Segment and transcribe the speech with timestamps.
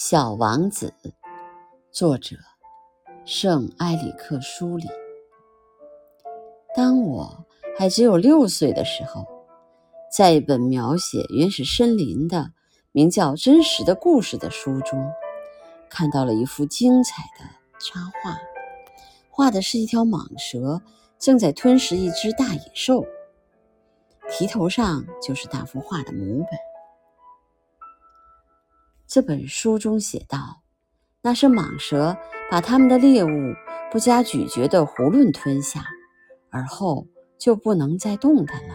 [0.00, 0.94] 小王子，
[1.90, 2.36] 作者
[3.24, 4.86] 圣埃里克·舒里。
[6.72, 7.44] 当我
[7.76, 9.26] 还只有六岁的时候，
[10.16, 12.52] 在一本描写原始森林的
[12.92, 15.04] 名叫《真实的故事》的书中，
[15.90, 17.44] 看到了一幅精彩的
[17.80, 18.38] 插画，
[19.30, 20.80] 画的是一条蟒蛇
[21.18, 23.04] 正在吞食一只大野兽，
[24.30, 26.67] 题头上就是那幅画的模本。
[29.08, 30.60] 这本书中写道
[31.24, 32.14] ：“那是蟒蛇
[32.50, 33.54] 把它们的猎物
[33.90, 35.86] 不加咀嚼的囫囵吞下，
[36.50, 37.06] 而后
[37.38, 38.74] 就不能再动弹了。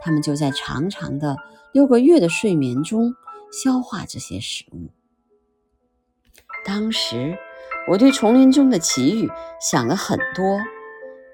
[0.00, 1.36] 它们就在长长的
[1.74, 3.14] 六个月的睡眠中
[3.52, 4.88] 消化这些食物。”
[6.64, 7.36] 当时
[7.90, 9.30] 我对丛林中的奇遇
[9.60, 10.58] 想了很多，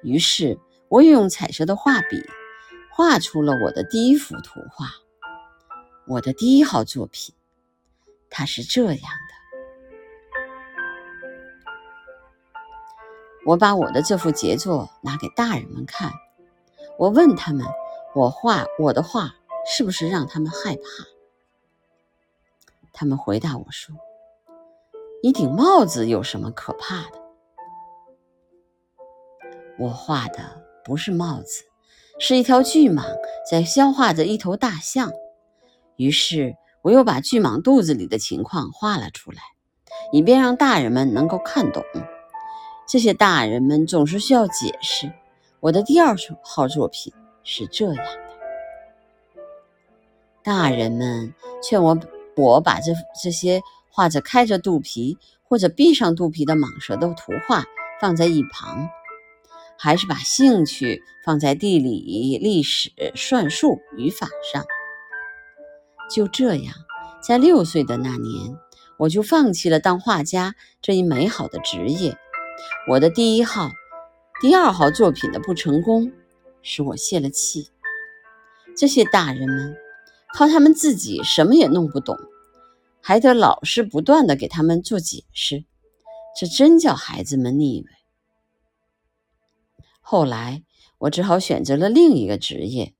[0.02, 2.20] 于是我也用彩色的画笔
[2.90, 4.88] 画出了我的第一幅图画，
[6.08, 7.32] 我的第一号作品。
[8.30, 9.34] 他是这样的：
[13.44, 16.12] 我把我的这幅杰作拿给大人们看，
[16.96, 17.66] 我问他们，
[18.14, 19.34] 我画我的画
[19.66, 20.82] 是不是让他们害怕？
[22.92, 23.96] 他们回答我说
[25.22, 27.20] ：“一顶帽子有什么可怕的？”
[29.76, 31.64] 我画的不是帽子，
[32.20, 33.18] 是一条巨蟒
[33.50, 35.10] 在消化着一头大象。
[35.96, 36.54] 于是。
[36.82, 39.42] 我又把巨蟒肚子里的情况画了出来，
[40.12, 41.84] 以便让大人们能够看懂。
[42.88, 45.12] 这些大人们总是需要解释。
[45.60, 47.12] 我的第二号作品
[47.44, 48.18] 是这样的：
[50.42, 51.98] 大人们劝我，
[52.36, 57.66] 我把这这些画着开着肚皮或者闭上肚皮的蟒蛇的图画
[58.00, 58.88] 放在一旁，
[59.76, 64.64] 还是把兴趣放在地理、历史、算术、语法上。
[66.10, 66.74] 就这样，
[67.22, 68.58] 在六岁的那年，
[68.98, 72.18] 我就放弃了当画家这一美好的职业。
[72.88, 73.70] 我的第一号、
[74.40, 76.12] 第二号作品的不成功，
[76.62, 77.70] 使我泄了气。
[78.76, 79.76] 这些大人们
[80.34, 82.16] 靠他们自己什么也弄不懂，
[83.00, 85.64] 还得老师不断的给他们做解释，
[86.38, 87.90] 这真叫孩子们腻味。
[90.00, 90.64] 后来，
[90.98, 92.94] 我只好选择了另一个职业，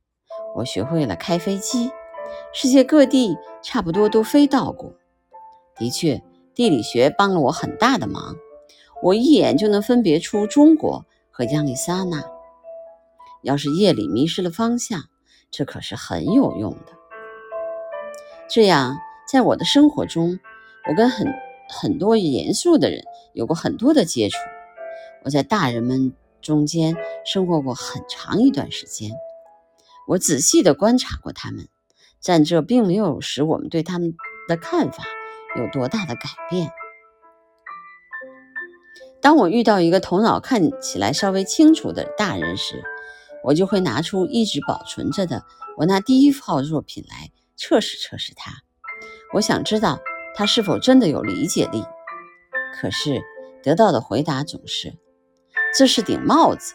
[0.57, 1.91] 我学会了开飞机。
[2.53, 4.93] 世界各地差不多都飞到过。
[5.77, 6.23] 的确，
[6.55, 8.37] 地理学帮了我很大的忙。
[9.03, 12.23] 我一眼就能分别出中国和亚利桑那。
[13.43, 15.05] 要是夜里迷失了方向，
[15.51, 16.93] 这可是很有用的。
[18.49, 20.39] 这样，在我的生活中，
[20.89, 21.33] 我跟很
[21.69, 24.37] 很多严肃的人有过很多的接触。
[25.25, 26.13] 我在大人们
[26.43, 29.13] 中间生活过很长一段时间。
[30.07, 31.69] 我仔细地观察过他们。
[32.25, 34.15] 但这并没有使我们对他们
[34.49, 35.05] 的看法
[35.57, 36.71] 有多大的改变。
[39.21, 42.83] 当我遇到一个头脑看起来稍微清楚的大人时，
[43.45, 45.45] 我就会拿出一直保存着的
[45.77, 48.53] 我那第一号作品来测试测试他。
[49.35, 50.01] 我想知道
[50.35, 51.85] 他是否真的有理解力。
[52.81, 53.23] 可是
[53.63, 54.97] 得到的回答总是
[55.77, 56.75] ：“这是顶帽子。”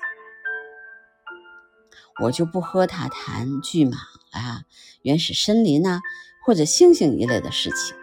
[2.21, 3.95] 我就不和他谈巨蟒
[4.39, 4.61] 啊、
[5.01, 6.01] 原始森林呐，
[6.45, 7.95] 或者星星一类的事情。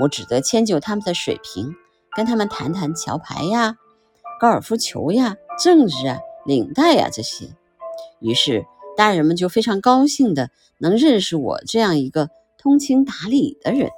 [0.00, 1.74] 我只得迁就他们的水平，
[2.16, 3.76] 跟他们谈谈桥牌呀、
[4.40, 7.54] 高尔夫球呀、政治啊、领带呀这些。
[8.20, 8.64] 于是
[8.96, 13.90] 大人们就非常高兴的能认识我这样一个通情达理的人。